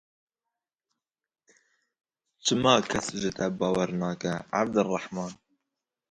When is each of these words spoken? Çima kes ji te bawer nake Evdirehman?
Çima 2.43 2.73
kes 2.89 3.07
ji 3.21 3.29
te 3.37 3.45
bawer 3.59 3.89
nake 3.99 4.33
Evdirehman? 4.59 5.31